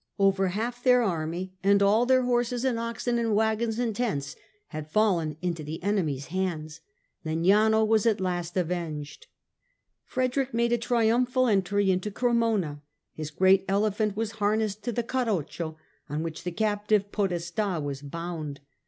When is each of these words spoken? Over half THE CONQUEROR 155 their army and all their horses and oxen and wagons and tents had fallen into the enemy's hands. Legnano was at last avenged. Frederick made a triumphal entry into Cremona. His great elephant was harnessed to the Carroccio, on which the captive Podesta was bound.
Over 0.17 0.47
half 0.47 0.81
THE 0.83 0.89
CONQUEROR 0.89 1.01
155 1.09 1.13
their 1.13 1.19
army 1.19 1.57
and 1.73 1.83
all 1.83 2.05
their 2.07 2.23
horses 2.23 2.65
and 2.65 2.79
oxen 2.79 3.19
and 3.19 3.35
wagons 3.35 3.77
and 3.77 3.95
tents 3.95 4.35
had 4.69 4.89
fallen 4.89 5.37
into 5.43 5.63
the 5.63 5.83
enemy's 5.83 6.25
hands. 6.33 6.81
Legnano 7.23 7.85
was 7.87 8.07
at 8.07 8.19
last 8.19 8.57
avenged. 8.57 9.27
Frederick 10.03 10.55
made 10.55 10.71
a 10.71 10.79
triumphal 10.79 11.45
entry 11.45 11.91
into 11.91 12.09
Cremona. 12.09 12.81
His 13.13 13.29
great 13.29 13.63
elephant 13.67 14.17
was 14.17 14.31
harnessed 14.31 14.83
to 14.85 14.91
the 14.91 15.03
Carroccio, 15.03 15.77
on 16.09 16.23
which 16.23 16.45
the 16.45 16.51
captive 16.51 17.11
Podesta 17.11 17.79
was 17.79 18.01
bound. 18.01 18.59